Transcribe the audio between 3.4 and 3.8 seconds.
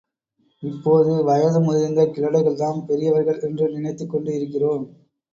என்று